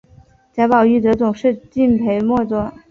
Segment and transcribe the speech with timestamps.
[0.51, 2.73] 贾宝玉则总是敬陪末座。